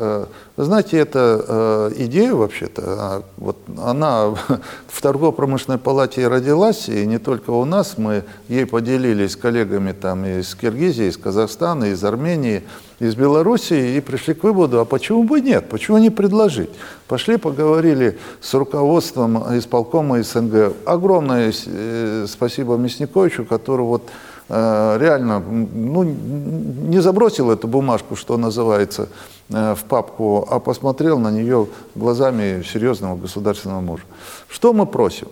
Знаете, 0.57 0.99
эта 0.99 1.45
э, 1.49 2.05
идея 2.05 2.33
вообще-то, 2.33 2.83
а, 2.87 3.23
вот 3.39 3.57
она 3.77 4.35
в 4.87 5.03
торгово-промышленной 5.03 5.79
палате 5.79 6.23
и 6.23 6.27
родилась, 6.27 6.89
и 6.89 7.05
не 7.07 7.19
только 7.19 7.51
у 7.51 7.65
нас, 7.65 7.99
мы 7.99 8.23
ей 8.49 8.65
поделились 8.65 9.33
с 9.33 9.37
коллегами 9.37 9.91
там 9.91 10.25
из 10.25 10.55
Киргизии, 10.55 11.07
из 11.07 11.17
Казахстана, 11.17 11.87
из 11.87 12.05
Армении, 12.05 12.63
из 13.01 13.17
Белоруссии, 13.17 13.97
и 13.97 14.01
пришли 14.01 14.35
к 14.35 14.45
выводу, 14.45 14.79
а 14.79 14.85
почему 14.85 15.25
бы 15.25 15.41
нет, 15.41 15.69
почему 15.69 15.99
не 15.99 16.11
предложить? 16.11 16.71
Пошли, 17.09 17.37
поговорили 17.37 18.17
с 18.41 18.55
руководством 18.55 19.59
исполкома 19.59 20.23
СНГ. 20.23 20.73
Огромное 20.85 21.53
э, 21.67 22.27
спасибо 22.29 22.77
Мясниковичу, 22.77 23.45
который 23.45 23.83
вот 23.83 24.09
Э, 24.49 24.99
реально 25.01 25.41
ну, 25.41 26.03
не 26.05 27.01
забросил 27.01 27.51
эту 27.51 27.67
бумажку, 27.67 28.15
что 28.15 28.37
называется, 28.37 29.09
в 29.49 29.79
папку, 29.89 30.47
а 30.51 30.59
посмотрел 30.59 31.19
на 31.19 31.31
нее 31.31 31.69
глазами 31.95 32.63
серьезного 32.63 33.17
государственного 33.17 33.81
мужа. 33.81 34.05
Что 34.49 34.73
мы 34.73 34.87
просим? 34.87 35.29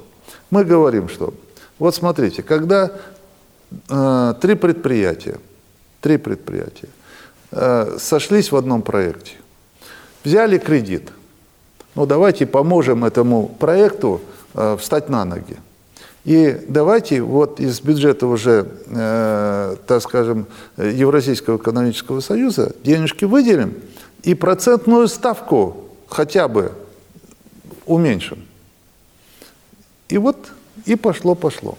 Мы 0.51 0.65
говорим, 0.65 1.09
что 1.09 1.33
вот 1.79 1.95
смотрите, 1.95 2.43
когда 2.43 2.93
э, 3.89 4.35
три 4.41 4.55
предприятия, 4.55 5.39
три 6.01 6.19
предприятия 6.19 6.89
э, 7.51 7.97
сошлись 7.99 8.53
в 8.53 8.57
одном 8.57 8.83
проекте, 8.83 9.33
взяли 10.25 10.59
кредит, 10.59 11.11
ну 11.95 12.07
давайте 12.07 12.47
поможем 12.47 13.05
этому 13.05 13.49
проекту 13.49 14.21
э, 14.55 14.77
встать 14.79 15.09
на 15.09 15.25
ноги. 15.25 15.57
И 16.25 16.57
давайте 16.69 17.21
вот 17.21 17.59
из 17.59 17.81
бюджета 17.81 18.27
уже, 18.27 18.69
э, 18.87 19.77
так 19.87 20.03
скажем, 20.03 20.47
Евразийского 20.77 21.57
экономического 21.57 22.21
союза 22.21 22.75
денежки 22.85 23.25
выделим 23.25 23.75
и 24.23 24.35
процентную 24.35 25.09
ставку 25.09 25.89
хотя 26.09 26.47
бы 26.47 26.73
уменьшим. 27.87 28.39
И 30.09 30.19
вот 30.19 30.53
и 30.85 30.95
пошло-пошло. 30.95 31.77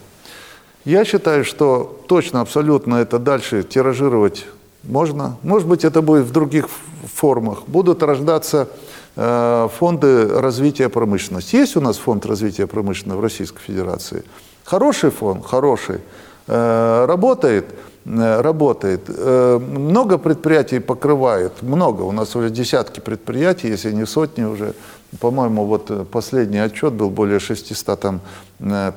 Я 0.84 1.06
считаю, 1.06 1.44
что 1.44 2.04
точно, 2.08 2.42
абсолютно 2.42 2.96
это 2.96 3.18
дальше 3.18 3.62
тиражировать 3.62 4.46
можно. 4.82 5.38
Может 5.42 5.66
быть, 5.66 5.84
это 5.84 6.02
будет 6.02 6.26
в 6.26 6.32
других 6.32 6.68
формах. 7.14 7.62
Будут 7.66 8.02
рождаться 8.02 8.68
фонды 9.16 10.28
развития 10.28 10.88
промышленности. 10.88 11.56
Есть 11.56 11.76
у 11.76 11.80
нас 11.80 11.96
фонд 11.96 12.26
развития 12.26 12.66
промышленности 12.66 13.18
в 13.18 13.22
Российской 13.22 13.60
Федерации? 13.60 14.24
Хороший 14.64 15.10
фонд, 15.10 15.44
хороший. 15.46 16.00
Э, 16.46 17.06
работает, 17.06 17.66
э, 18.04 18.40
работает. 18.40 19.08
Много 19.08 20.18
предприятий 20.18 20.78
покрывает, 20.78 21.62
много. 21.62 22.02
У 22.02 22.12
нас 22.12 22.36
уже 22.36 22.50
десятки 22.50 23.00
предприятий, 23.00 23.68
если 23.68 23.92
не 23.92 24.06
сотни 24.06 24.44
уже. 24.44 24.74
По-моему, 25.20 25.64
вот 25.64 26.08
последний 26.10 26.58
отчет 26.58 26.92
был, 26.92 27.08
более 27.08 27.38
600 27.38 28.00
там 28.00 28.20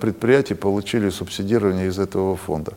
предприятий 0.01 0.55
получили 0.55 1.09
субсидирование 1.09 1.87
из 1.87 1.99
этого 1.99 2.35
фонда. 2.35 2.73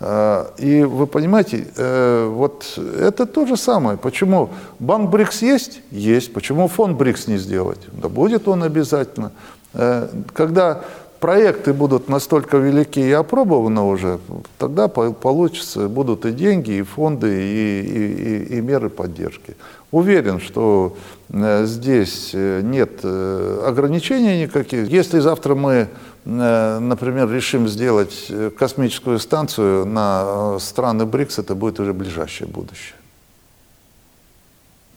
А, 0.00 0.52
и 0.58 0.82
вы 0.84 1.06
понимаете, 1.06 1.66
э, 1.76 2.28
вот 2.30 2.78
это 2.98 3.26
то 3.26 3.46
же 3.46 3.56
самое. 3.56 3.98
Почему 3.98 4.50
банк 4.78 5.10
БРИКС 5.10 5.42
есть? 5.42 5.80
Есть. 5.90 6.32
Почему 6.32 6.68
фонд 6.68 6.96
БРИКС 6.96 7.26
не 7.26 7.36
сделать? 7.36 7.80
Да 7.92 8.08
будет 8.08 8.46
он 8.46 8.62
обязательно. 8.62 9.32
Э, 9.74 10.08
когда 10.34 10.82
проекты 11.18 11.72
будут 11.72 12.08
настолько 12.08 12.58
велики 12.58 13.00
и 13.00 13.10
опробованы 13.10 13.80
уже, 13.80 14.20
тогда 14.56 14.86
получится, 14.86 15.88
будут 15.88 16.26
и 16.26 16.30
деньги, 16.30 16.74
и 16.74 16.82
фонды, 16.82 17.42
и, 17.42 17.80
и, 17.80 18.54
и, 18.54 18.58
и 18.58 18.60
меры 18.60 18.90
поддержки. 18.90 19.56
Уверен, 19.90 20.38
что 20.38 20.96
э, 21.30 21.64
здесь 21.64 22.30
нет 22.34 23.04
ограничений 23.04 24.42
никаких. 24.42 24.88
Если 24.88 25.18
завтра 25.18 25.56
мы 25.56 25.88
например, 26.28 27.30
решим 27.30 27.68
сделать 27.68 28.26
э, 28.28 28.50
космическую 28.50 29.18
станцию 29.18 29.86
на 29.86 30.56
э, 30.56 30.58
страны 30.60 31.06
БРИКС, 31.06 31.38
это 31.38 31.54
будет 31.54 31.80
уже 31.80 31.94
ближайшее 31.94 32.48
будущее. 32.48 32.96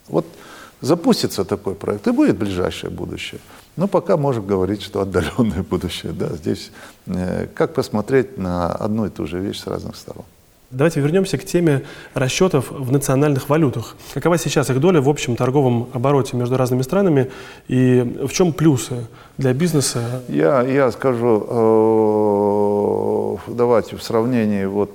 Вот 0.10 0.26
запустится 0.82 1.46
такой 1.46 1.76
проект, 1.76 2.06
и 2.08 2.12
будет 2.12 2.38
ближайшее 2.38 2.90
будущее. 2.90 3.40
Но 3.78 3.88
пока 3.88 4.18
можем 4.18 4.46
говорить, 4.46 4.82
что 4.82 5.00
отдаленное 5.00 5.64
будущее. 5.64 6.12
Да, 6.12 6.28
здесь 6.36 6.72
как 7.56 7.74
посмотреть 7.74 8.38
на 8.38 8.68
одну 8.68 9.06
и 9.06 9.10
ту 9.10 9.26
же 9.26 9.40
вещь 9.40 9.62
с 9.62 9.68
разных 9.68 9.96
сторон. 9.96 10.26
Давайте 10.72 11.02
вернемся 11.02 11.38
к 11.38 11.44
теме 11.44 11.84
расчетов 12.14 12.72
в 12.72 12.94
национальных 12.94 13.50
валютах. 13.50 13.98
Какова 14.14 14.38
сейчас 14.38 14.70
их 14.70 14.80
доля 14.80 15.02
в 15.02 15.10
общем 15.10 15.36
торговом 15.36 15.90
обороте 15.92 16.38
между 16.38 16.56
разными 16.56 16.82
странами 16.82 17.30
и 17.68 18.26
в 18.26 18.32
чем 18.32 18.54
плюсы 18.54 19.06
для 19.38 19.54
бизнеса? 19.54 20.24
Я, 20.30 20.62
я 20.62 20.90
скажу, 20.92 21.46
э, 23.48 23.52
давайте 23.52 23.98
в 23.98 24.04
сравнении 24.04 24.64
вот 24.64 24.92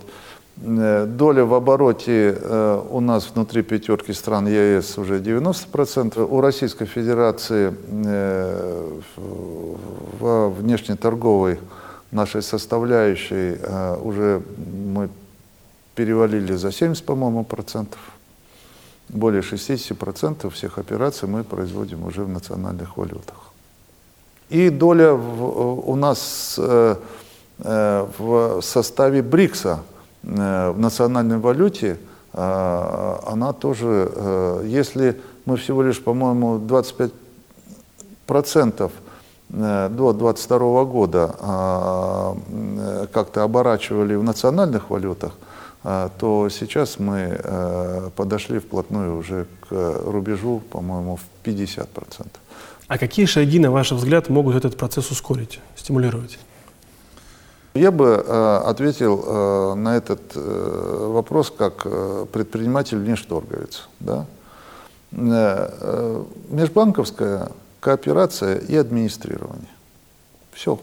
э, 0.62 1.04
Доля 1.06 1.44
в 1.44 1.52
обороте 1.52 2.38
э, 2.40 2.82
у 2.88 3.00
нас 3.00 3.30
внутри 3.34 3.60
пятерки 3.60 4.14
стран 4.14 4.46
ЕС 4.46 4.96
уже 4.96 5.18
90%. 5.18 6.26
У 6.26 6.40
Российской 6.40 6.86
Федерации 6.86 7.74
во 10.20 10.48
внешнеторговой 10.48 11.58
нашей 12.12 12.40
составляющей 12.40 13.58
уже 14.02 14.40
мы 14.56 15.10
перевалили 15.96 16.56
за 16.56 16.70
70, 16.70 17.04
по-моему, 17.04 17.44
процентов. 17.44 17.98
Более 19.08 19.42
60 19.42 19.98
процентов 19.98 20.54
всех 20.54 20.78
операций 20.78 21.28
мы 21.28 21.42
производим 21.44 22.04
уже 22.04 22.22
в 22.22 22.28
национальных 22.28 22.96
валютах. 22.96 23.52
И 24.48 24.70
доля 24.70 25.12
в, 25.12 25.90
у 25.90 25.96
нас 25.96 26.56
э, 26.58 26.96
э, 27.58 28.06
в 28.18 28.60
составе 28.62 29.22
БРИКСа 29.22 29.80
э, 30.22 30.70
в 30.70 30.78
национальной 30.78 31.38
валюте, 31.38 31.98
э, 32.32 33.16
она 33.26 33.52
тоже, 33.52 34.12
э, 34.14 34.64
если 34.66 35.20
мы 35.46 35.56
всего 35.56 35.82
лишь, 35.82 36.02
по-моему, 36.02 36.58
25 36.58 37.12
процентов 38.26 38.92
э, 39.50 39.88
до 39.90 40.12
22 40.12 40.84
года 40.84 41.34
а, 41.40 42.36
э, 42.48 43.06
как-то 43.12 43.42
оборачивали 43.42 44.16
в 44.16 44.22
национальных 44.22 44.90
валютах, 44.90 45.32
то 46.18 46.48
сейчас 46.48 46.98
мы 46.98 47.38
э, 47.38 48.10
подошли 48.16 48.58
вплотную 48.58 49.16
уже 49.16 49.46
к 49.68 50.00
рубежу, 50.04 50.60
по-моему, 50.70 51.16
в 51.16 51.46
50%. 51.46 52.26
А 52.88 52.98
какие 52.98 53.26
шаги, 53.26 53.58
на 53.58 53.70
ваш 53.70 53.92
взгляд, 53.92 54.28
могут 54.28 54.56
этот 54.56 54.76
процесс 54.76 55.10
ускорить, 55.10 55.60
стимулировать? 55.76 56.38
Я 57.74 57.90
бы 57.90 58.24
э, 58.26 58.56
ответил 58.64 59.22
э, 59.26 59.74
на 59.74 59.96
этот 59.96 60.32
э, 60.34 61.08
вопрос 61.12 61.52
как 61.56 61.82
э, 61.84 62.26
предприниматель 62.32 62.98
внешторговец. 62.98 63.88
Да? 64.00 64.26
Э, 65.12 65.70
э, 65.80 66.24
межбанковская 66.48 67.48
кооперация 67.80 68.56
и 68.56 68.74
администрирование. 68.74 69.68
Все. 70.52 70.80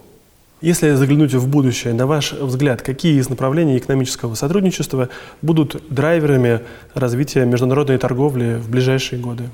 Если 0.63 0.93
заглянуть 0.93 1.33
в 1.33 1.45
будущее, 1.45 1.93
на 1.93 2.07
ваш 2.07 2.31
взгляд, 2.31 2.81
какие 2.81 3.19
из 3.19 3.27
направлений 3.27 3.77
экономического 3.77 4.33
сотрудничества 4.35 5.09
будут 5.41 5.83
драйверами 5.89 6.61
развития 6.93 7.43
международной 7.45 7.97
торговли 7.97 8.61
в 8.63 8.69
ближайшие 8.69 9.21
годы? 9.21 9.49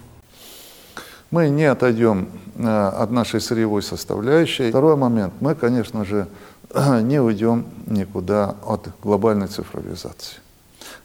Мы 1.32 1.50
не 1.50 1.64
отойдем 1.64 2.28
э, 2.56 2.68
от 2.68 3.10
нашей 3.10 3.42
сырьевой 3.42 3.82
составляющей. 3.82 4.70
Второй 4.70 4.98
момент. 4.98 5.34
Мы, 5.40 5.56
конечно 5.56 6.06
же, 6.06 6.28
не 7.02 7.20
уйдем 7.20 7.66
никуда 7.88 8.54
от 8.64 8.90
глобальной 9.02 9.48
цифровизации. 9.48 10.38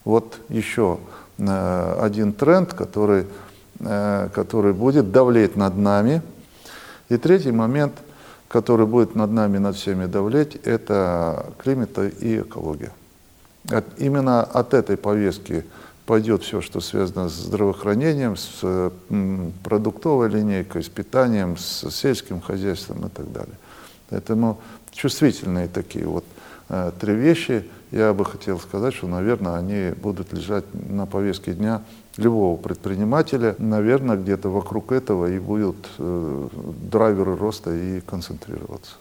Вот 0.04 0.36
еще 0.50 0.98
э, 1.38 1.98
один 2.02 2.34
тренд, 2.34 2.74
который, 2.74 3.24
э, 3.80 4.28
который 4.34 4.74
будет 4.74 5.12
давлеть 5.12 5.56
над 5.56 5.78
нами. 5.78 6.20
И 7.08 7.16
третий 7.16 7.52
момент– 7.52 7.94
который 8.54 8.86
будет 8.86 9.16
над 9.16 9.32
нами, 9.32 9.58
над 9.58 9.74
всеми 9.74 10.06
давлеть, 10.06 10.54
это 10.62 11.52
климат 11.58 11.98
и 11.98 12.38
экология. 12.38 12.92
От, 13.68 13.84
именно 13.98 14.44
от 14.44 14.74
этой 14.74 14.96
повестки 14.96 15.64
пойдет 16.06 16.44
все, 16.44 16.60
что 16.60 16.80
связано 16.80 17.28
с 17.28 17.32
здравоохранением, 17.32 18.36
с 18.36 18.92
продуктовой 19.64 20.28
линейкой, 20.28 20.84
с 20.84 20.88
питанием, 20.88 21.56
с 21.56 21.90
сельским 21.90 22.40
хозяйством 22.40 23.04
и 23.04 23.08
так 23.08 23.32
далее. 23.32 23.56
Поэтому 24.10 24.60
чувствительные 24.92 25.66
такие 25.66 26.06
вот 26.06 26.24
э, 26.68 26.92
три 27.00 27.12
вещи, 27.12 27.68
я 27.90 28.14
бы 28.14 28.24
хотел 28.24 28.60
сказать, 28.60 28.94
что, 28.94 29.08
наверное, 29.08 29.56
они 29.56 29.94
будут 30.00 30.32
лежать 30.32 30.64
на 30.72 31.06
повестке 31.06 31.54
дня 31.54 31.82
любого 32.16 32.56
предпринимателя, 32.56 33.54
наверное, 33.58 34.16
где-то 34.16 34.48
вокруг 34.48 34.92
этого 34.92 35.30
и 35.30 35.38
будут 35.38 35.76
э, 35.98 36.48
драйверы 36.90 37.36
роста 37.36 37.74
и 37.74 38.00
концентрироваться. 38.00 38.92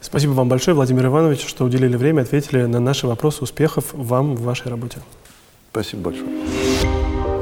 Спасибо 0.00 0.32
вам 0.32 0.48
большое, 0.48 0.74
Владимир 0.74 1.06
Иванович, 1.06 1.46
что 1.46 1.64
уделили 1.64 1.96
время, 1.96 2.22
ответили 2.22 2.64
на 2.64 2.80
наши 2.80 3.06
вопросы. 3.06 3.44
Успехов 3.44 3.92
вам 3.92 4.34
в 4.34 4.42
вашей 4.42 4.68
работе. 4.68 4.98
Спасибо 5.70 6.04
большое. 6.04 6.30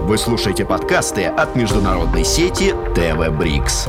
Вы 0.03 0.19
слушаете 0.19 0.65
подкасты 0.65 1.27
от 1.27 1.55
международной 1.55 2.25
сети 2.25 2.75
ТВ 2.95 3.39
Брикс. 3.39 3.89